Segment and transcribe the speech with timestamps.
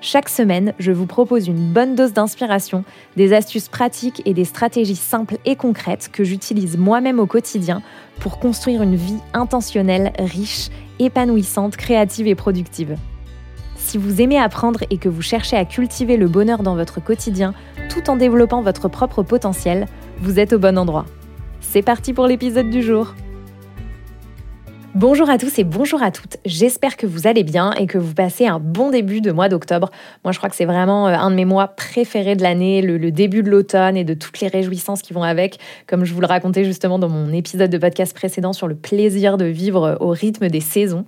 [0.00, 2.84] Chaque semaine, je vous propose une bonne dose d'inspiration,
[3.16, 7.82] des astuces pratiques et des stratégies simples et concrètes que j'utilise moi-même au quotidien
[8.20, 10.68] pour construire une vie intentionnelle, riche,
[11.00, 12.94] épanouissante, créative et productive.
[13.74, 17.52] Si vous aimez apprendre et que vous cherchez à cultiver le bonheur dans votre quotidien
[17.88, 19.86] tout en développant votre propre potentiel,
[20.20, 21.06] vous êtes au bon endroit.
[21.60, 23.14] C'est parti pour l'épisode du jour.
[24.94, 26.38] Bonjour à tous et bonjour à toutes.
[26.46, 29.90] J'espère que vous allez bien et que vous passez un bon début de mois d'octobre.
[30.24, 33.10] Moi, je crois que c'est vraiment euh, un de mes mois préférés de l'année, le,
[33.10, 36.26] début de l'automne et de toutes les réjouissances qui vont avec, comme je vous le
[36.26, 40.48] racontais justement dans mon épisode de podcast précédent sur le plaisir de vivre au rythme
[40.48, 41.04] des saisons.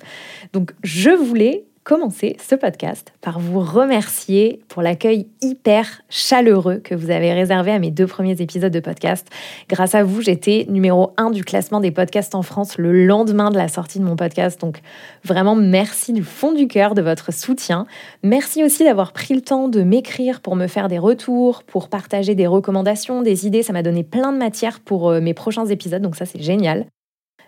[0.53, 7.11] Donc, je voulais commencer ce podcast par vous remercier pour l'accueil hyper chaleureux que vous
[7.11, 9.27] avez réservé à mes deux premiers épisodes de podcast.
[9.69, 13.57] Grâce à vous, j'étais numéro un du classement des podcasts en France le lendemain de
[13.57, 14.61] la sortie de mon podcast.
[14.61, 14.83] Donc
[15.25, 17.89] vraiment, merci du fond du cœur de votre soutien.
[18.23, 22.37] Merci aussi d'avoir pris le temps de m'écrire pour me faire des retours, pour partager
[22.37, 23.65] des recommandations, des idées.
[23.65, 26.87] Ça m'a donné plein de matière pour euh, mes prochains épisodes, donc ça c'est génial.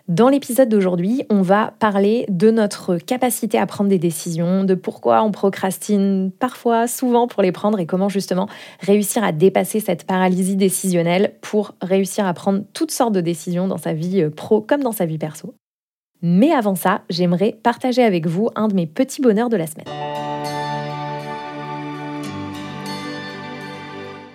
[0.09, 5.23] Dans l'épisode d'aujourd'hui, on va parler de notre capacité à prendre des décisions, de pourquoi
[5.23, 8.49] on procrastine parfois, souvent pour les prendre et comment justement
[8.81, 13.77] réussir à dépasser cette paralysie décisionnelle pour réussir à prendre toutes sortes de décisions dans
[13.77, 15.53] sa vie euh, pro comme dans sa vie perso.
[16.21, 19.87] Mais avant ça, j'aimerais partager avec vous un de mes petits bonheurs de la semaine.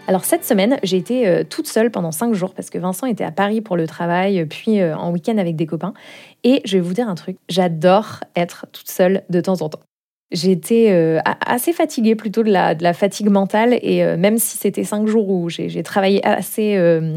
[0.08, 3.24] Alors cette semaine, j'ai été euh, toute seule pendant cinq jours parce que Vincent était
[3.24, 5.92] à Paris pour le travail, puis euh, en week-end avec des copains.
[6.44, 9.80] Et je vais vous dire un truc, j'adore être toute seule de temps en temps.
[10.30, 14.84] J'étais euh, assez fatiguée plutôt de la, de la fatigue mentale et même si c'était
[14.84, 16.76] cinq jours où j'ai travaillé assez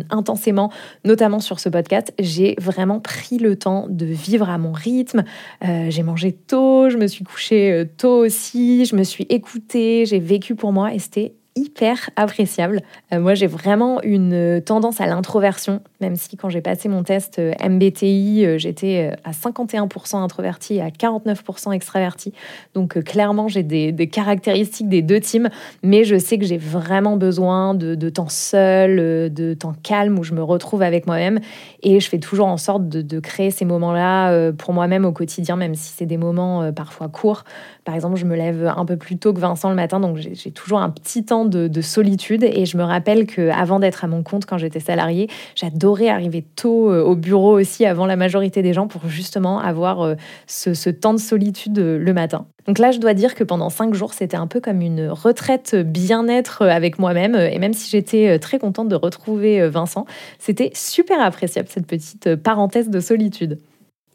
[0.09, 0.71] intensément,
[1.03, 5.23] notamment sur ce podcast, j'ai vraiment pris le temps de vivre à mon rythme.
[5.61, 10.55] j'ai mangé tôt, je me suis couchée tôt aussi, je me suis écoutée, j'ai vécu
[10.55, 12.81] pour moi et c'était hyper appréciable.
[13.13, 17.39] Euh, moi, j'ai vraiment une tendance à l'introversion, même si quand j'ai passé mon test
[17.39, 22.33] euh, MBTI, euh, j'étais à 51% introverti et à 49% extraverti.
[22.73, 25.49] Donc clairement, j'ai des, caractéristiques des deux teams,
[25.83, 30.33] mais je sais que j'ai vraiment besoin de, temps seul, de temps calme où je
[30.33, 31.39] me retrouve avec moi-même.
[31.83, 35.75] Et je fais toujours en sorte de, créer ces moments-là pour moi-même au quotidien, même
[35.75, 37.43] si c'est des moments parfois courts.
[37.85, 40.51] Par exemple, je me lève un peu plus tôt que Vincent le matin, donc j'ai
[40.51, 42.43] toujours un petit temps de, solitude.
[42.43, 46.91] Et je me rappelle qu'avant d'être à mon compte, quand j'étais salariée, j'adorais arriver tôt
[46.91, 50.15] euh, au bureau aussi, avant la majorité des gens, pour justement avoir euh,
[50.47, 52.45] ce, temps de solitude euh, le matin.
[52.67, 55.75] Donc là, je dois dire que pendant cinq jours, c'était un peu comme une retraite
[55.75, 57.35] bien-être avec moi-même.
[57.35, 60.05] Et même si j'étais très contente de retrouver Vincent,
[60.37, 63.57] c'était super appréciable cette petite parenthèse de solitude.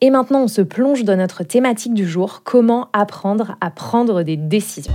[0.03, 4.37] Et maintenant, on se plonge dans notre thématique du jour, comment apprendre à prendre des
[4.37, 4.93] décisions?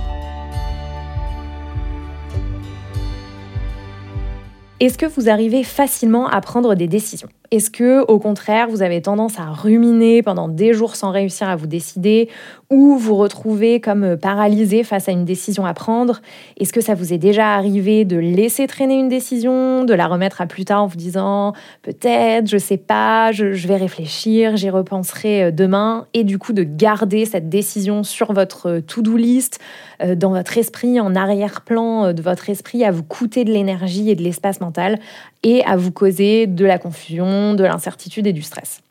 [4.82, 7.28] Est-ce que vous arrivez facilement à prendre des décisions?
[7.52, 11.54] Est-ce que, au contraire, vous avez tendance à ruminer pendant des jours sans réussir à
[11.54, 12.30] vous décider
[12.70, 16.22] ou vous retrouvez comme paralysé face à une décision à prendre?
[16.58, 20.40] Est-ce que ça vous est déjà arrivé de laisser traîner une décision, de la remettre
[20.40, 21.52] à plus tard en vous disant
[21.82, 26.06] peut-être, je sais pas, je, vais réfléchir, j'y repenserai euh, demain?
[26.14, 29.60] Et du coup de garder cette décision sur votre to-do list,
[30.02, 34.08] euh, dans votre esprit, en arrière-plan euh, de votre esprit, à vous coûter de l'énergie
[34.08, 34.98] et de l'espace mental
[35.42, 38.82] et à vous causer de la confusion, de l'incertitude et du stress.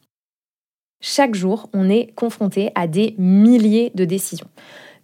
[1.01, 4.47] Chaque jour, on est confronté à des milliers de décisions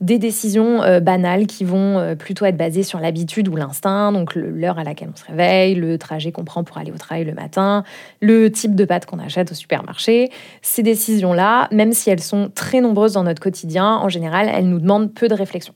[0.02, 4.36] des décisions euh, banales qui vont euh, plutôt être basées sur l'habitude ou l'instinct, donc
[4.36, 7.34] l'heure à laquelle on se réveille, le trajet qu'on prend pour aller au travail le
[7.34, 7.84] matin,
[8.22, 10.30] le type de pâtes qu'on achète au supermarché.
[10.62, 14.80] Ces décisions-là, même si elles sont très nombreuses dans notre quotidien, en général, elles nous
[14.80, 15.74] demandent peu de réflexion.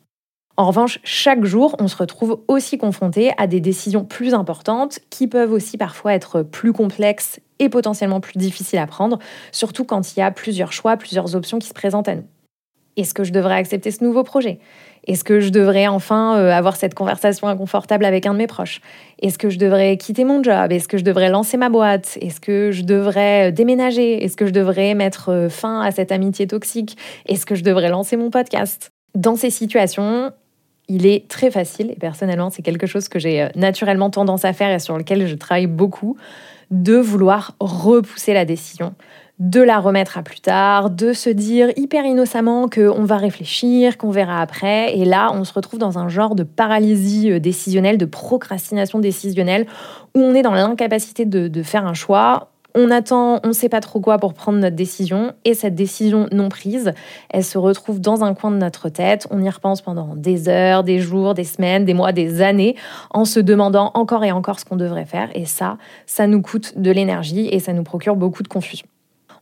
[0.57, 5.27] En revanche, chaque jour, on se retrouve aussi confronté à des décisions plus importantes qui
[5.27, 9.19] peuvent aussi parfois être plus complexes et potentiellement plus difficiles à prendre,
[9.51, 12.25] surtout quand il y a plusieurs choix, plusieurs options qui se présentent à nous.
[12.98, 14.59] Est-ce que je devrais accepter ce nouveau projet?
[15.07, 18.81] Est-ce que je devrais enfin euh, avoir cette conversation inconfortable avec un de mes proches?
[19.19, 20.71] Est-ce que je devrais quitter mon job?
[20.71, 22.18] Est-ce que je devrais lancer ma boîte?
[22.21, 24.24] Est-ce que je devrais euh, déménager?
[24.24, 26.98] Est-ce que je devrais mettre euh, fin à cette amitié toxique?
[27.25, 28.92] Est-ce que je devrais lancer mon podcast?
[29.15, 30.31] Dans ces situations,
[30.87, 34.53] il est très facile, et personnellement c'est quelque chose que j'ai euh, naturellement tendance à
[34.53, 36.17] faire et sur lequel je travaille beaucoup,
[36.69, 38.93] de vouloir repousser la décision,
[39.39, 44.11] de la remettre à plus tard, de se dire hyper innocemment qu'on va réfléchir, qu'on
[44.11, 44.95] verra après.
[44.95, 49.65] Et là, on se retrouve dans un genre de paralysie euh, décisionnelle, de procrastination décisionnelle,
[50.15, 52.50] où on est dans l'incapacité de, faire un choix.
[52.75, 56.27] On attend, on ne sait pas trop quoi pour prendre notre décision, et cette décision
[56.31, 56.94] non prise,
[57.29, 59.27] elle se retrouve dans un coin de notre tête.
[59.31, 62.75] On y repense pendant des heures, des jours, des semaines, des mois, des années,
[63.12, 65.29] en se demandant encore et encore ce qu'on devrait faire.
[65.35, 68.88] Et ça, ça nous coûte de l'énergie et ça nous procure beaucoup de confusion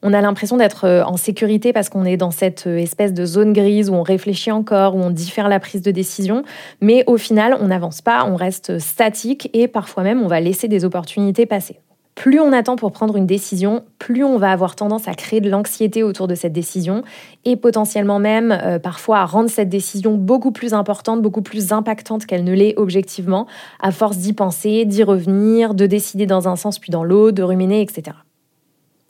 [0.02, 3.25] on a l'impression d'être euh, en sécurité parce qu'on est dans cette euh, espèce de
[3.25, 6.44] zone grise où on réfléchit encore, où on diffère la prise de décision,
[6.82, 10.68] mais au final, on n'avance pas, on reste statique et parfois même on va laisser
[10.68, 11.80] des opportunités passer.
[12.19, 15.50] Plus on attend pour prendre une décision, plus on va avoir tendance à créer de
[15.50, 17.01] l'anxiété autour de cette décision
[17.45, 22.25] et potentiellement même euh, parfois à rendre cette décision beaucoup plus importante, beaucoup plus impactante
[22.25, 23.48] qu'elle ne l'est objectivement,
[23.80, 27.44] à force d'y penser, d'y revenir, de décider dans un sens puis dans l'autre, de
[27.44, 28.18] ruminer, etc.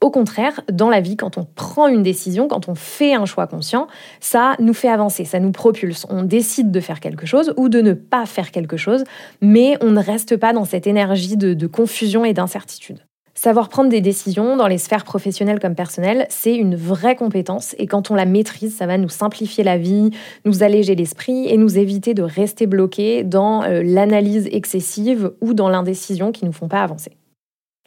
[0.01, 3.48] Au contraire, dans la vie, quand on prend une décision, quand on fait un choix
[3.48, 3.88] conscient,
[4.22, 6.06] ça nous fait avancer, ça nous propulse.
[6.10, 9.04] On décide de faire quelque chose ou de ne pas faire quelque chose,
[9.42, 13.00] mais on ne reste pas dans cette énergie de, confusion et d'incertitude.
[13.36, 17.86] Savoir prendre des décisions dans les sphères professionnelles comme personnelles, c'est une vraie compétence et
[17.86, 20.12] quand on la maîtrise, ça va nous simplifier la vie,
[20.46, 25.69] nous alléger l'esprit et nous éviter de rester bloqués dans euh, l'analyse excessive ou dans
[25.69, 27.19] l'indécision qui ne nous font pas avancer.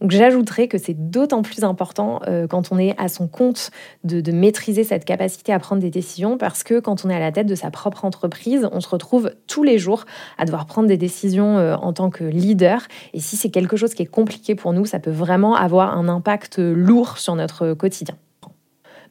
[0.08, 3.70] J'ajouterais que c'est d'autant plus important euh, quand on est à son compte
[4.04, 7.31] de, maîtriser cette capacité à prendre des décisions parce que quand on est à la
[7.31, 10.04] tête de sa propre entreprise, on se retrouve tous les jours
[10.38, 12.82] à devoir prendre des décisions euh, en tant que leader.
[13.12, 16.08] Et si c'est quelque chose qui est compliqué pour nous, ça peut vraiment avoir un
[16.08, 18.16] impact lourd sur notre quotidien.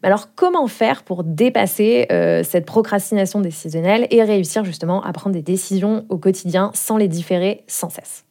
[0.02, 5.36] Mais alors comment faire pour dépasser euh, cette procrastination décisionnelle et réussir justement à prendre
[5.36, 8.26] des décisions au quotidien sans les différer sans cesse?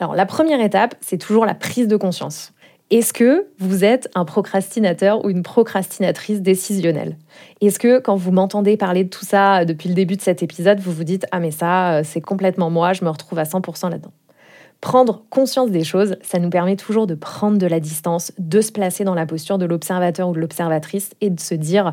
[0.00, 2.52] Alors la première étape, c'est toujours la prise de conscience.
[2.90, 7.16] Est-ce que vous êtes un procrastinateur ou une procrastinatrice décisionnelle?
[7.60, 10.80] Est-ce que quand vous m'entendez parler de tout ça depuis le début de cet épisode,
[10.80, 13.90] vous vous dites⁇ Ah mais ça, euh, c'est complètement moi, je me retrouve à 100%
[13.90, 14.12] là-dedans⁇
[14.82, 18.70] Prendre conscience des choses, ça nous permet toujours de prendre de la distance, de se
[18.70, 21.86] placer dans la posture de l'observateur ou de l'observatrice et de se dire⁇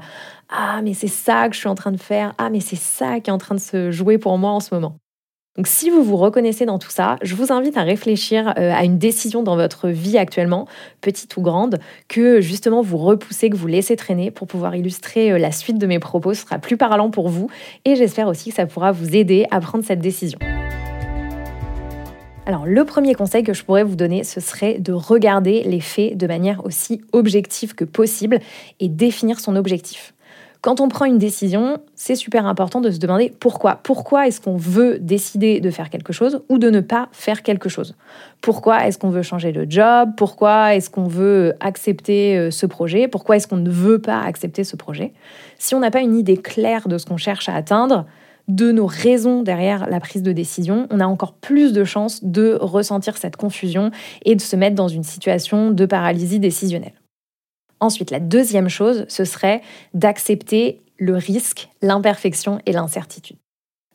[0.50, 3.21] Ah mais c'est ça que je suis en train de faire, ah mais c'est ça
[3.21, 4.98] qui est en train de se jouer pour moi en ce moment⁇
[5.57, 8.86] donc si vous vous reconnaissez dans tout ça, je vous invite à réfléchir euh, à
[8.86, 10.65] une décision dans votre vie actuellement,
[11.01, 15.38] petite ou grande, que justement vous repoussez, que vous laissez traîner pour pouvoir illustrer euh,
[15.38, 16.33] la suite de mes propos.
[16.33, 17.50] Ce sera plus parlant pour vous
[17.83, 20.39] et j'espère aussi que ça pourra vous aider à prendre cette décision.
[22.45, 26.15] Alors le premier conseil que je pourrais vous donner, ce serait de regarder les faits
[26.15, 28.39] de manière aussi objective que possible
[28.80, 30.13] et définir son objectif.
[30.61, 33.79] Quand on prend une décision, c'est super important de se demander pourquoi.
[33.81, 37.67] Pourquoi est-ce qu'on veut décider de faire quelque chose ou de ne pas faire quelque
[37.67, 37.95] chose?
[38.41, 40.11] Pourquoi est-ce qu'on veut changer de job?
[40.15, 43.07] Pourquoi est-ce qu'on veut accepter euh, ce projet?
[43.07, 45.13] Pourquoi est-ce qu'on ne veut pas accepter ce projet?
[45.57, 48.05] Si on n'a pas une idée claire de ce qu'on cherche à atteindre,
[48.47, 52.55] de nos raisons derrière la prise de décision, on a encore plus de chances de
[52.61, 53.89] ressentir cette confusion
[54.25, 57.00] et de se mettre dans une situation de paralysie décisionnelle.
[57.81, 59.61] Ensuite, la deuxième chose, ce serait
[59.93, 63.37] d'accepter le risque, l'imperfection et l'incertitude.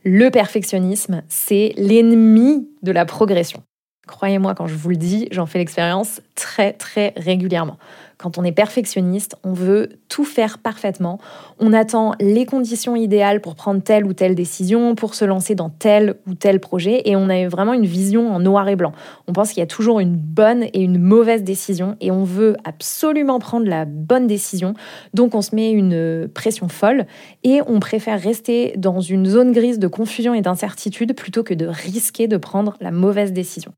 [0.05, 3.63] Le perfectionnisme, c'est l'ennemi de la progression.
[4.07, 7.79] Croyez-moi quand je vous le dis, j'en fais l'expérience très très régulièrement.
[8.19, 11.19] Quand on est perfectionniste, on veut tout faire parfaitement.
[11.59, 15.69] On attend les conditions idéales pour prendre telle ou telle décision, pour se lancer dans
[15.69, 18.93] tel ou tel projet, et on a vraiment une vision en noir et blanc.
[19.29, 22.57] On pense qu'il y a toujours une bonne et une mauvaise décision, et on veut
[22.65, 24.73] absolument prendre la bonne décision.
[25.13, 27.07] Donc on se met une pression folle,
[27.45, 31.67] et on préfère rester dans une zone grise de confusion et d'incertitude plutôt que de
[31.67, 33.73] risquer de prendre la mauvaise décision.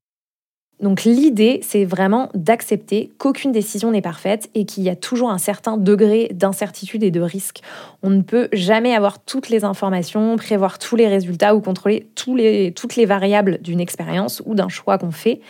[0.81, 5.39] Donc l'idée, c'est vraiment d'accepter qu'aucune décision n'est parfaite et qu'il y a toujours un
[5.39, 7.63] certain degré d'incertitude et de risque.
[8.03, 12.97] On ne peut jamais avoir toutes les informations, prévoir tous les résultats ou contrôler toutes
[12.97, 15.41] les variables d'une expérience ou d'un choix qu'on fait.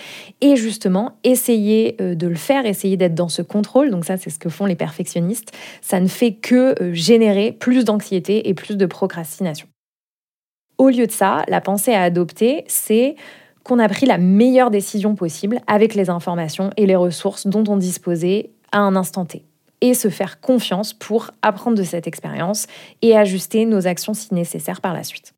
[0.40, 4.30] Et justement, essayer euh, de le faire, essayer d'être dans ce contrôle, donc ça c'est
[4.30, 8.76] ce que font les perfectionnistes, ça ne fait que euh, générer plus d'anxiété et plus
[8.76, 9.68] de procrastination.
[10.78, 13.16] Au lieu de ça, la pensée à adopter, c'est
[13.68, 17.76] qu'on a pris la meilleure décision possible avec les informations et les ressources dont on
[17.76, 19.44] disposait à un instant T.
[19.82, 22.66] Et se faire confiance pour apprendre de cette expérience
[23.02, 25.34] et ajuster nos actions si nécessaire par la suite.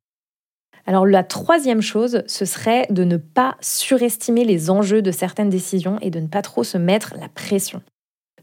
[0.86, 5.98] Alors la troisième chose, ce serait de ne pas surestimer les enjeux de certaines décisions
[6.00, 7.82] et de ne pas trop se mettre la pression.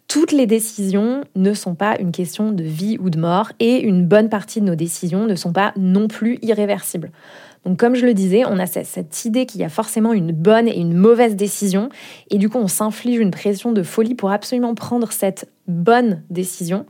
[0.08, 4.06] Toutes les décisions ne sont pas une question de vie ou de mort et une
[4.06, 7.12] bonne partie de nos décisions ne sont pas non plus irréversibles.
[7.67, 10.69] Donc comme je le disais, on a cette idée qu'il y a forcément une bonne
[10.69, 11.89] et une mauvaise décision.
[12.29, 16.86] Et du coup on s'inflige une pression de folie pour absolument prendre cette bonne décision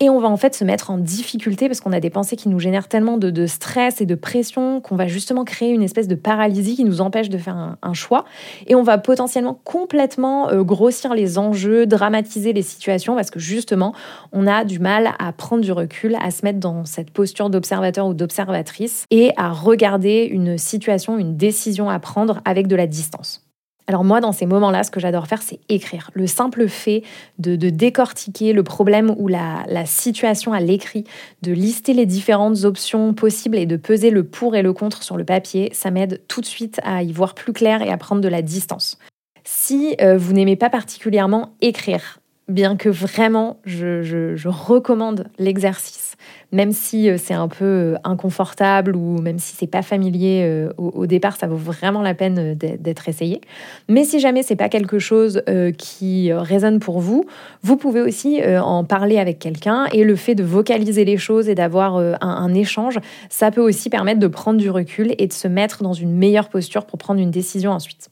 [0.00, 2.48] et on va en fait se mettre en difficulté parce qu'on a des pensées qui
[2.48, 6.16] nous génèrent tellement de, stress et de pression qu'on va justement créer une espèce de
[6.16, 8.24] paralysie qui nous empêche de faire un, choix.
[8.66, 13.94] Et on va potentiellement complètement euh, grossir les enjeux, dramatiser les situations parce que justement,
[14.32, 18.06] on a du mal à prendre du recul, à se mettre dans cette posture d'observateur
[18.06, 23.44] ou d'observatrice et à regarder une situation, une décision à prendre avec de la distance.
[23.86, 26.10] Alors moi, dans ces moments-là, ce que j'adore faire, c'est écrire.
[26.14, 27.02] Le simple fait
[27.38, 31.04] de, décortiquer le problème ou la, situation à l'écrit,
[31.42, 35.16] de lister les différentes options possibles et de peser le pour et le contre sur
[35.16, 38.20] le papier, ça m'aide tout de suite à y voir plus clair et à prendre
[38.20, 38.98] de la distance.
[39.44, 46.16] Si euh, vous n'aimez pas particulièrement écrire, bien que vraiment je, recommande l'exercice,
[46.50, 50.72] même si euh, c'est un peu euh, inconfortable ou même si c'est pas familier euh,
[50.76, 53.40] au, départ, ça vaut vraiment la peine d'être essayé.
[53.88, 55.42] Mais si jamais c'est pas quelque chose
[55.78, 57.24] qui résonne pour vous,
[57.62, 61.54] vous pouvez aussi en parler avec quelqu'un et le fait de vocaliser les choses et
[61.54, 65.82] d'avoir un échange, ça peut aussi permettre de prendre du recul et de se mettre
[65.82, 68.11] dans une meilleure posture pour prendre une décision ensuite.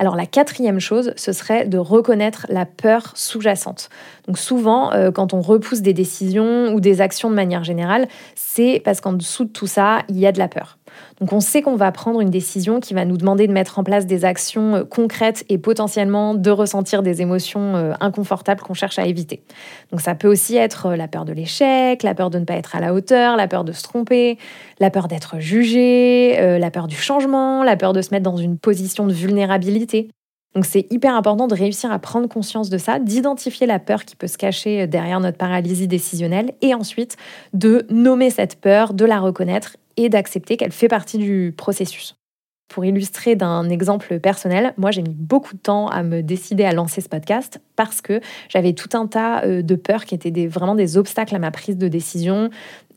[0.00, 3.90] Alors la quatrième chose, ce serait de reconnaître la peur sous-jacente.
[4.26, 8.80] Donc souvent, euh, quand on repousse des décisions ou des actions de manière générale, c'est
[8.82, 10.78] parce qu'en dessous de tout ça, il y a de la peur.
[11.20, 13.84] Donc on sait qu'on va prendre une décision qui va nous demander de mettre en
[13.84, 18.98] place des actions euh, concrètes et potentiellement de ressentir des émotions euh, inconfortables qu'on cherche
[18.98, 19.42] à éviter.
[19.90, 22.76] Donc ça peut aussi être la peur de l'échec, la peur de ne pas être
[22.76, 24.38] à la hauteur, la peur de se tromper,
[24.78, 28.58] la peur d'être jugé, la peur du changement, la peur de se mettre dans une
[28.58, 30.08] position de vulnérabilité.
[30.54, 34.16] Donc c'est hyper important de réussir à prendre conscience de ça, d'identifier la peur qui
[34.16, 37.16] peut se cacher derrière notre paralysie décisionnelle et ensuite
[37.52, 42.16] de nommer cette peur, de la reconnaître et d'accepter qu'elle fait partie du processus.
[42.68, 46.72] Pour illustrer d'un exemple personnel, moi j'ai mis beaucoup de temps à me décider à
[46.72, 50.76] lancer ce podcast parce que j'avais tout un tas euh, de peurs qui étaient vraiment
[50.76, 52.48] des obstacles à ma prise de décision,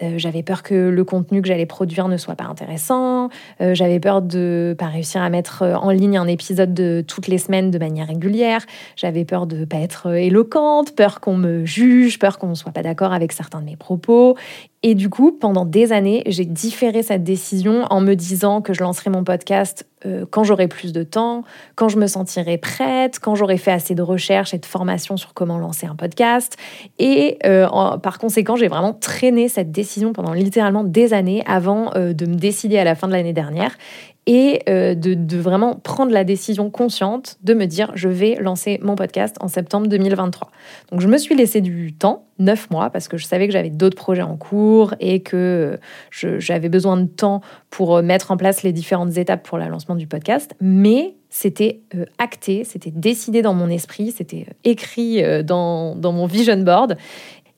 [0.02, 3.30] euh, j'avais peur que le contenu que j'allais produire ne soit pas intéressant.
[3.62, 7.28] Euh, j'avais peur de pas réussir à mettre euh, en ligne un épisode de toutes
[7.28, 8.66] les semaines de manière régulière.
[8.96, 12.84] J'avais peur de pas être éloquente, peur qu'on me juge, peur qu'on ne soit pas
[12.84, 14.36] d'accord avec certains de mes propos.
[14.82, 18.82] Et du coup, pendant des années, j'ai différé cette décision en me disant que je
[18.82, 19.88] lancerais mon podcast
[20.30, 21.44] quand j'aurai plus de temps,
[21.76, 25.34] quand je me sentirai prête, quand j'aurai fait assez de recherches et de formations sur
[25.34, 26.58] comment lancer un podcast.
[27.00, 32.26] Et par conséquent, j'ai vraiment traîné cette décision pendant littéralement des années avant euh, de
[32.26, 33.78] me décider à la fin de l'année dernière
[34.26, 38.96] et euh, de, vraiment prendre la décision consciente de me dire je vais lancer mon
[38.96, 40.50] podcast en septembre 2023.
[40.92, 43.70] Donc je me suis laissé du temps, neuf mois, parce que je savais que j'avais
[43.70, 45.78] d'autres projets en cours et que
[46.12, 49.96] j'avais besoin de temps pour euh, mettre en place les différentes étapes pour le lancement
[49.96, 50.56] du podcast.
[50.62, 51.82] Mais c'était
[52.20, 56.96] acté, c'était décidé dans mon esprit, c'était écrit dans, dans mon vision board.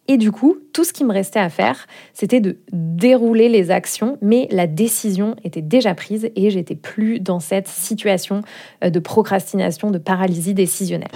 [0.07, 4.17] Et du coup, tout ce qui me restait à faire, c'était de dérouler les actions,
[4.21, 8.41] mais la décision était déjà prise et j'étais plus dans cette situation
[8.83, 11.09] euh, de procrastination, de paralysie décisionnelle.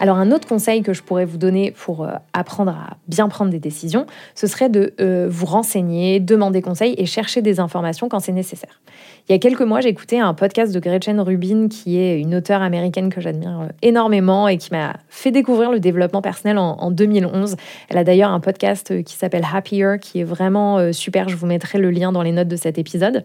[0.00, 3.50] Alors un autre conseil que je pourrais vous donner pour euh, apprendre à bien prendre
[3.50, 8.20] des décisions, ce serait de euh, vous renseigner, demander conseil et chercher des informations quand
[8.20, 8.80] c'est nécessaire.
[9.28, 12.62] Il y a quelques mois, écouté un podcast de Gretchen Rubin, qui est une auteure
[12.62, 17.56] américaine que j'admire euh, énormément et qui m'a fait découvrir le développement personnel en, 2011.
[17.88, 21.28] Elle a d'ailleurs un podcast qui s'appelle Happier, qui est vraiment super.
[21.28, 23.24] Je vous mettrai le lien dans les notes de cet épisode.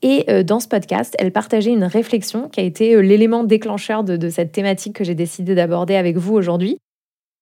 [0.00, 4.30] Et dans ce podcast, elle partageait une réflexion qui a été l'élément déclencheur de, de
[4.30, 6.78] cette thématique que j'ai décidé d'aborder avec vous aujourd'hui.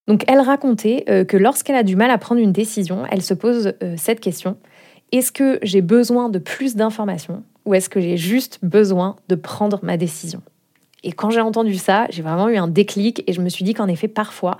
[0.06, 3.34] Donc elle racontait euh, que lorsqu'elle a du mal à prendre une décision, elle se
[3.34, 4.56] pose euh, cette question.
[5.12, 9.78] Est-ce que j'ai besoin de plus d'informations ou est-ce que j'ai juste besoin de prendre
[9.82, 10.42] ma décision?
[11.02, 13.72] Et quand j'ai entendu ça, j'ai vraiment eu un déclic et je me suis dit
[13.72, 14.58] qu'en effet, parfois,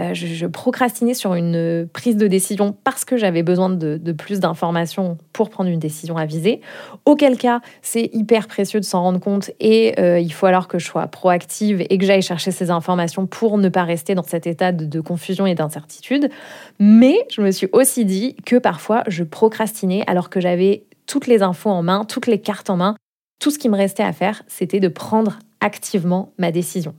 [0.00, 5.18] euh, je, procrastinais sur une prise de décision parce que j'avais besoin de, plus d'informations
[5.32, 6.60] pour prendre une décision avisée.
[7.04, 10.78] Auquel cas, c'est hyper précieux de s'en rendre compte et euh, il faut alors que
[10.78, 14.46] je sois proactive et que j'aille chercher ces informations pour ne pas rester dans cet
[14.46, 16.30] état de, de confusion et d'incertitude.
[16.78, 21.42] Mais je me suis aussi dit que parfois, je procrastinais alors que j'avais toutes les
[21.42, 22.96] infos en main, toutes les cartes en main.
[23.40, 26.94] Tout ce qui me restait à faire, c'était de prendre activement ma décision.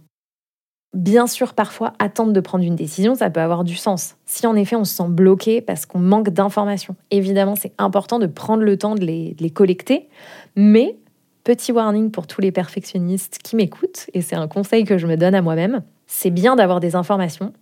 [0.93, 4.15] Bien sûr, parfois, attendre de prendre une décision, ça peut avoir du sens.
[4.25, 8.27] Si en effet on se sent bloqué parce qu'on manque d'informations, évidemment, c'est important de
[8.27, 10.07] prendre le temps de les, collecter,
[10.55, 10.95] mais
[11.43, 15.17] petit warning pour tous les perfectionnistes qui m'écoutent, et c'est un conseil que je me
[15.17, 17.53] donne à moi-même, c'est bien d'avoir des informations,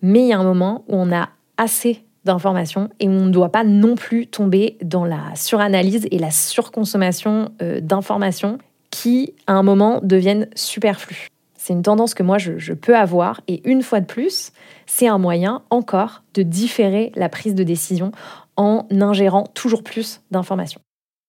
[0.00, 3.50] mais il y a un moment où on a assez d'informations et on ne doit
[3.50, 8.58] pas non plus tomber dans la suranalyse et la surconsommation euh, d'informations
[8.96, 11.28] qui, à un moment, deviennent superflues.
[11.54, 14.52] C'est une tendance que moi, je, peux avoir et une fois de plus,
[14.86, 18.10] c'est un moyen encore de différer la prise de décision
[18.56, 20.80] en ingérant toujours plus d'informations.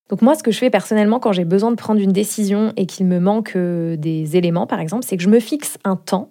[0.09, 2.85] Donc moi, ce que je fais personnellement quand j'ai besoin de prendre une décision et
[2.85, 6.29] qu'il me manque euh, des éléments, par exemple, c'est que je me fixe un temps,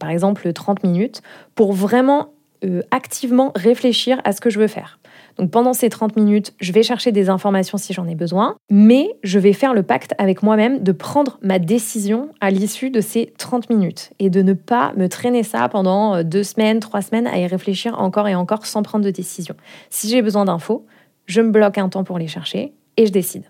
[0.00, 1.22] par exemple 30 minutes,
[1.54, 2.32] pour vraiment
[2.64, 4.98] euh, activement réfléchir à ce que je veux faire.
[5.38, 9.10] Donc pendant ces 30 minutes, je vais chercher des informations si j'en ai besoin, mais
[9.22, 13.32] je vais faire le pacte avec moi-même de prendre ma décision à l'issue de ces
[13.38, 17.26] 30 minutes et de ne pas me traîner ça pendant euh, deux semaines, trois semaines
[17.26, 19.54] à y réfléchir encore et encore sans prendre de décision.
[19.90, 20.86] Si j'ai besoin d'infos,
[21.26, 23.44] je me bloque un temps pour les chercher et je décide.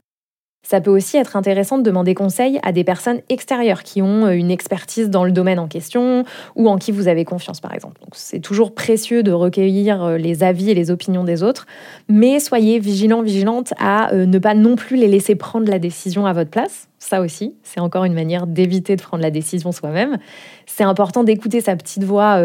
[0.65, 4.31] Ça peut aussi être intéressant de demander conseil à des personnes extérieures qui ont euh,
[4.31, 6.25] une expertise dans le domaine en question
[6.57, 8.01] ou en qui vous avez confiance, par exemple.
[8.13, 11.67] C'est toujours précieux de recueillir euh, les avis et les opinions des autres,
[12.09, 16.25] mais soyez vigilants, vigilantes à euh, ne pas non plus les laisser prendre la décision
[16.25, 16.89] à votre place.
[16.99, 20.17] Ça aussi, c'est encore une manière d'éviter de prendre la décision soi-même.
[20.65, 22.41] C'est important d'écouter sa petite voix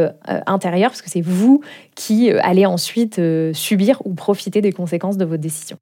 [0.47, 1.61] intérieure parce que c'est vous
[1.95, 3.21] qui allez ensuite
[3.53, 5.77] subir ou profiter des conséquences de votre décision.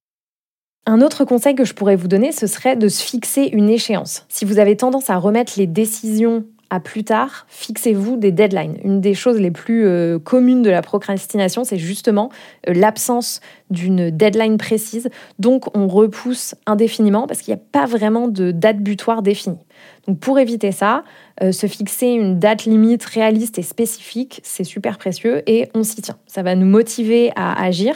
[0.89, 4.25] Un autre conseil que je pourrais vous donner, ce serait de se fixer une échéance.
[4.29, 8.77] Si vous avez tendance à remettre les décisions à plus tard, fixez-vous des deadlines.
[8.83, 12.29] Une des choses les plus euh, communes de la procrastination, c'est justement
[12.67, 15.09] euh, l'absence d'une deadline précise.
[15.39, 19.59] Donc on repousse indéfiniment parce qu'il n'y a pas vraiment de date butoir définie.
[20.07, 21.03] Donc pour éviter ça,
[21.41, 26.01] euh, se fixer une date limite réaliste et spécifique, c'est super précieux et on s'y
[26.01, 26.17] tient.
[26.27, 27.95] Ça va nous motiver à agir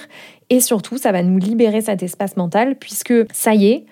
[0.50, 3.86] et surtout, ça va nous libérer cet espace mental puisque ça y est,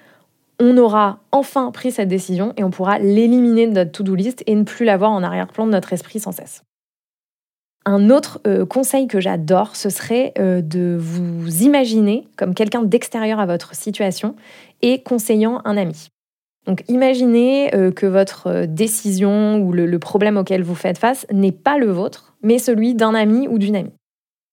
[0.59, 4.55] on aura enfin pris cette décision et on pourra l'éliminer de notre to-do list et
[4.55, 6.63] ne plus l'avoir en arrière-plan de notre esprit sans cesse.
[7.85, 13.39] Un autre euh, conseil que j'adore, ce serait euh, de vous imaginer comme quelqu'un d'extérieur
[13.39, 14.35] à votre situation
[14.81, 16.09] et conseillant un ami.
[16.67, 21.77] Donc imaginez euh, que votre décision ou le problème auquel vous faites face n'est pas
[21.77, 23.93] le vôtre, mais celui d'un ami ou d'une amie.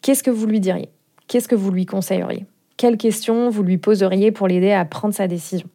[0.03, 0.89] Qu'est-ce que vous lui diriez?
[1.27, 2.47] Qu'est-ce que vous lui conseilleriez?
[2.77, 5.69] Quelles questions vous lui poseriez pour l'aider à prendre sa décision?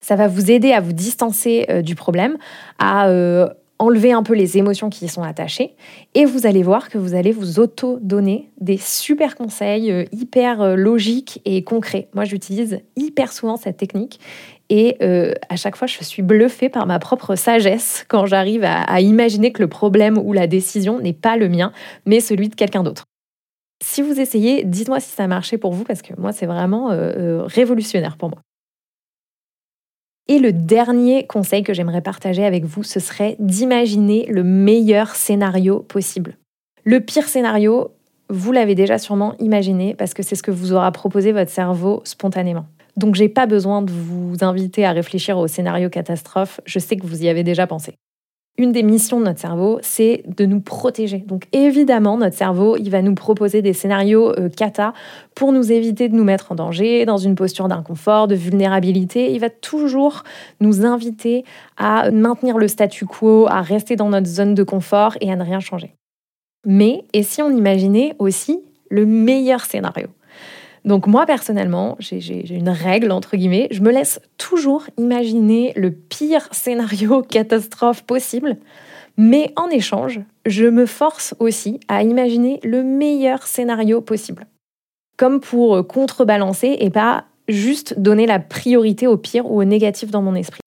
[0.00, 2.38] Ça va vous aider à vous distancer euh, du problème,
[2.78, 5.74] à euh, enlever un peu les émotions qui y sont attachées,
[6.14, 11.42] et vous allez voir que vous allez vous auto-donner des super conseils euh, hyper logiques
[11.44, 12.08] et concrets.
[12.14, 14.20] Moi, j'utilise hyper souvent cette technique,
[14.72, 14.98] et
[15.48, 19.60] à chaque fois, je suis bluffée par ma propre sagesse quand j'arrive à imaginer que
[19.62, 21.72] le problème ou la décision n'est pas le mien,
[22.06, 23.02] mais celui de quelqu'un d'autre.
[23.82, 26.90] Si vous essayez, dites-moi si ça a marché pour vous, parce que moi, c'est vraiment
[27.48, 28.38] révolutionnaire pour moi.
[30.30, 35.80] Et le dernier conseil que j'aimerais partager avec vous, ce serait d'imaginer le meilleur scénario
[35.80, 36.36] possible.
[36.84, 37.90] Le pire scénario,
[38.28, 42.00] vous l'avez déjà sûrement imaginé parce que c'est ce que vous aura proposé votre cerveau
[42.04, 42.66] spontanément.
[42.96, 47.08] Donc j'ai pas besoin de vous inviter à réfléchir au scénario catastrophe, je sais que
[47.08, 47.94] vous y avez déjà pensé
[48.58, 51.18] une des missions de notre cerveau, c'est de nous protéger.
[51.18, 54.92] Donc évidemment, notre cerveau, il va nous proposer des scénarios euh, kata
[55.34, 59.32] pour nous éviter de nous mettre en danger, dans une posture d'inconfort, de vulnérabilité.
[59.32, 60.24] Il va toujours
[60.60, 61.44] nous inviter
[61.78, 65.44] à maintenir le statu quo, à rester dans notre zone de confort et à ne
[65.44, 65.94] rien changer.
[66.66, 68.60] Mais, et si on imaginait aussi
[68.90, 70.08] le meilleur scénario?
[70.84, 76.48] Donc moi personnellement, j'ai une règle entre guillemets, je me laisse toujours imaginer le pire
[76.52, 78.56] scénario catastrophe possible,
[79.16, 84.46] mais en échange, je me force aussi à imaginer le meilleur scénario possible.
[85.18, 90.22] Comme pour contrebalancer et pas juste donner la priorité au pire ou au négatif dans
[90.22, 90.59] mon esprit.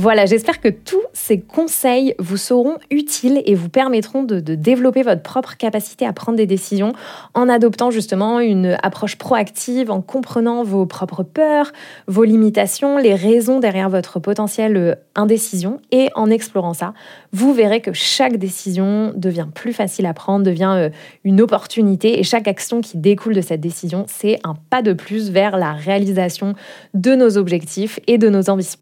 [0.00, 5.22] Voilà, j'espère que tous ces conseils vous seront utiles et vous permettront de, développer votre
[5.24, 6.92] propre capacité à prendre des décisions
[7.34, 11.72] en adoptant justement une approche proactive, en comprenant vos propres peurs,
[12.06, 16.94] vos limitations, les raisons derrière votre potentielle euh, indécision et en explorant ça,
[17.32, 20.90] vous verrez que chaque décision devient plus facile à prendre, devient euh,
[21.24, 25.32] une opportunité et chaque action qui découle de cette décision, c'est un pas de plus
[25.32, 26.54] vers la réalisation
[26.94, 28.78] de nos objectifs et de nos ambitions.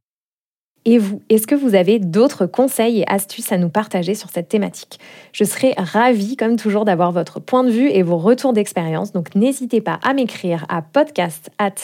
[0.88, 4.49] Et vous, est-ce que vous avez d'autres conseils et astuces à nous partager sur cette
[4.49, 5.01] thématique?
[5.33, 9.11] Je serais ravie, comme toujours, d'avoir votre point de vue et vos retours d'expérience.
[9.11, 11.75] Donc n'hésitez pas à m'écrire à podcast at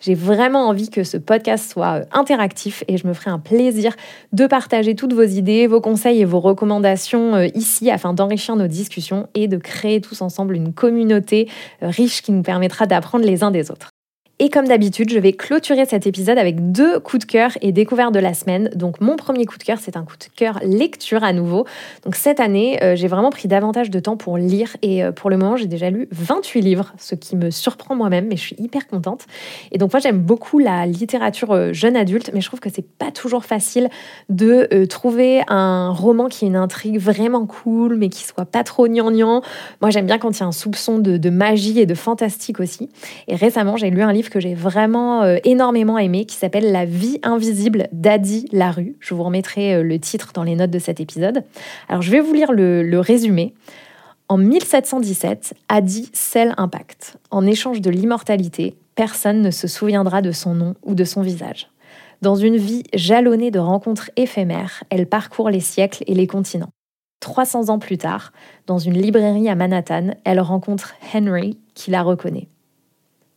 [0.00, 3.96] J'ai vraiment envie que ce podcast soit euh, interactif et je me ferai un plaisir
[4.34, 8.66] de partager toutes vos idées, vos conseils et vos recommandations euh, ici afin d'enrichir nos
[8.66, 11.48] discussions et de créer tous ensemble une communauté
[11.82, 13.88] euh, riche qui nous permettra d'apprendre les uns des autres.
[14.40, 18.14] Et comme d'habitude, je vais clôturer cet épisode avec deux coups de cœur et découvertes
[18.14, 18.70] de la semaine.
[18.76, 21.66] Donc mon premier coup de cœur, c'est un coup de cœur lecture à nouveau.
[22.04, 25.28] Donc cette année, euh, j'ai vraiment pris davantage de temps pour lire et euh, pour
[25.28, 28.56] le moment, j'ai déjà lu 28 livres, ce qui me surprend moi-même, mais je suis
[28.60, 29.26] hyper contente.
[29.72, 32.88] Et donc moi, j'aime beaucoup la littérature euh, jeune adulte, mais je trouve que c'est
[32.88, 33.88] pas toujours facile
[34.28, 38.86] de trouver un roman qui ait une intrigue vraiment cool, mais qui soit pas trop
[38.86, 39.42] gnangnan.
[39.80, 42.60] Moi, j'aime bien quand il y a un soupçon de, de magie et de fantastique
[42.60, 42.88] aussi.
[43.26, 46.84] Et récemment, j'ai lu un livre que j'ai vraiment euh, énormément aimé qui s'appelle La
[46.84, 48.96] vie invisible d'Adi Larue.
[49.00, 51.44] Je vous remettrai euh, le titre dans les notes de cet épisode.
[51.88, 53.54] Alors je vais vous lire le, le résumé.
[54.28, 57.16] En 1717, Adi scelle un pacte.
[57.30, 61.68] En échange de l'immortalité, personne ne se souviendra de son nom ou de son visage.
[62.20, 66.70] Dans une vie jalonnée de rencontres éphémères, elle parcourt les siècles et les continents.
[67.20, 68.32] 300 ans plus tard,
[68.66, 72.48] dans une librairie à Manhattan, elle rencontre Henry qui la reconnaît.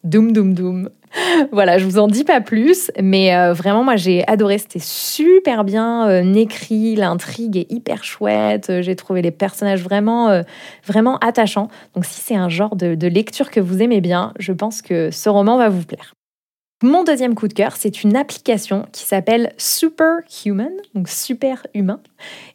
[0.04, 0.90] Doum, doum, doum.
[1.52, 4.58] voilà, je vous en dis pas plus, mais euh, vraiment, moi, j'ai adoré.
[4.58, 8.70] C'était super bien euh, écrit, l'intrigue est hyper chouette.
[8.70, 10.42] Euh, j'ai trouvé les personnages vraiment,
[10.86, 11.68] vraiment attachants.
[11.96, 15.30] Donc, si c'est un genre de lecture que vous aimez bien, je pense que ce
[15.30, 16.14] roman va vous plaire.
[16.84, 22.00] Mon deuxième coup de cœur, c'est une application qui s'appelle Superhuman, donc super humain,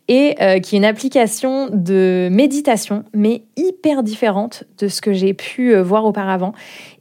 [0.08, 5.32] et euh, qui est une application de méditation, mais hyper différente de ce que j'ai
[5.32, 6.54] pu euh, voir auparavant,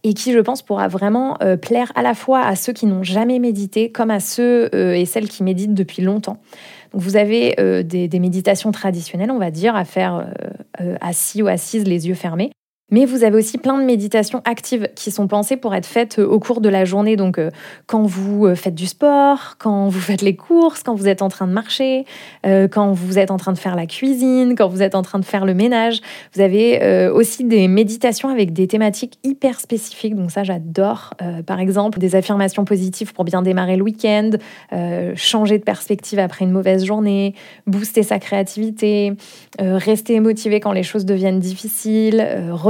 [0.03, 3.01] et qui, je pense, pourra vraiment euh, plaire à la fois à ceux qui n'ont
[3.01, 6.37] jamais médité, comme à ceux et celles qui méditent depuis longtemps.
[6.93, 10.27] Donc, vous avez des, des, méditations traditionnelles, on va dire, à faire
[11.01, 12.51] assis ou assises, les yeux fermés.
[12.91, 16.27] Mais vous avez aussi plein de méditations actives qui sont pensées pour être faites euh,
[16.27, 17.15] au cours de la journée.
[17.15, 17.49] Donc, euh,
[17.87, 21.29] quand vous euh, faites du sport, quand vous faites les courses, quand vous êtes en
[21.29, 22.05] train de marcher,
[22.43, 25.25] quand vous êtes en train de faire la cuisine, quand vous êtes en train de
[25.25, 26.01] faire le ménage.
[26.33, 30.15] Vous avez aussi des méditations avec des thématiques hyper spécifiques.
[30.15, 31.13] Donc, ça, j'adore.
[31.45, 34.31] Par exemple, des affirmations positives pour bien démarrer le week-end,
[35.15, 37.33] changer de perspective après une mauvaise journée,
[37.65, 39.13] booster sa créativité,
[39.59, 42.25] rester motivé quand les choses deviennent difficiles,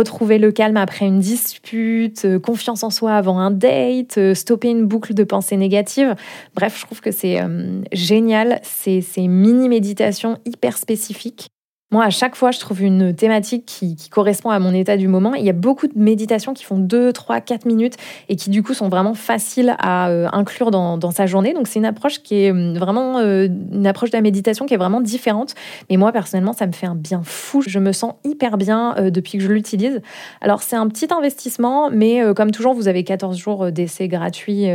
[0.06, 4.70] retrouver le calme après une dispute, euh, confiance en soi avant un date, euh, stopper
[4.70, 6.15] une boucle de pensée négative.
[6.54, 11.50] Bref, je trouve que c'est euh, génial, ces, ces mini-méditations hyper spécifiques
[11.95, 15.34] moi, à chaque fois, je trouve une thématique qui, correspond à mon état du moment.
[15.34, 17.95] Il y a beaucoup de méditations qui font 2, 3, 4 minutes
[18.27, 21.53] et qui, du coup, sont vraiment faciles à euh, inclure dans, sa journée.
[21.53, 24.73] Donc, c'est une approche qui est hum, vraiment euh, une approche de la méditation qui
[24.73, 25.55] est vraiment différente.
[25.89, 27.63] Mais moi, personnellement, ça me fait un bien fou.
[27.65, 30.01] Je me sens hyper bien euh, depuis que je l'utilise.
[30.41, 34.65] Alors, c'est un petit investissement, mais comme toujours, vous avez 14 jours d'essai gratuit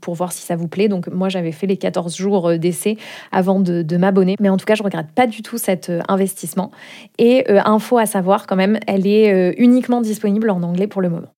[0.00, 0.88] pour voir si ça vous plaît.
[0.88, 2.96] Donc, moi, j'avais fait les 14 jours d'essai
[3.32, 4.36] avant de, de m'abonner.
[4.40, 6.53] Mais en tout cas, je regrette pas du tout cet investissement
[7.18, 11.02] et euh, info à savoir quand même, elle est euh, uniquement disponible en anglais pour
[11.02, 11.28] le moment.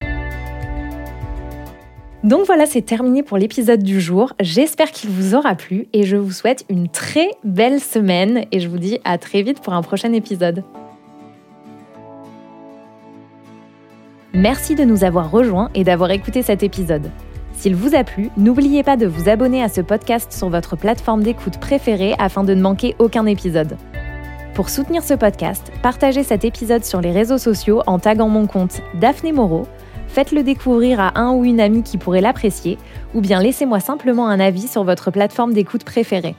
[2.24, 4.32] Donc voilà, c'est terminé pour l'épisode du jour.
[4.40, 8.68] J'espère qu'il vous aura plu et je vous souhaite une très belle semaine et je
[8.68, 10.64] vous dis à très vite pour un prochain épisode.
[14.34, 17.10] Merci de nous avoir rejoints et d'avoir écouté cet épisode.
[17.52, 21.22] S'il vous a plu, n'oubliez pas de vous abonner à ce podcast sur votre plateforme
[21.22, 23.78] d'écoute préférée afin de ne manquer aucun épisode.
[24.56, 28.80] Pour soutenir ce podcast, partagez cet épisode sur les réseaux sociaux en taguant mon compte
[28.94, 29.66] Daphné Moreau,
[30.08, 32.78] faites-le découvrir à un ou une amie qui pourrait l'apprécier,
[33.12, 36.36] ou bien laissez-moi simplement un avis sur votre plateforme d'écoute préférée.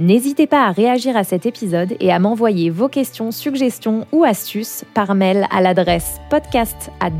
[0.00, 4.84] N'hésitez pas à réagir à cet épisode et à m'envoyer vos questions, suggestions ou astuces
[4.92, 7.10] par mail à l'adresse podcast à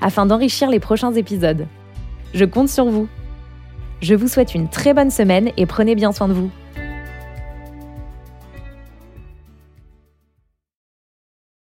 [0.00, 1.68] afin d'enrichir les prochains épisodes.
[2.34, 3.06] Je compte sur vous.
[4.02, 6.50] Je vous souhaite une très bonne semaine et prenez bien soin de vous.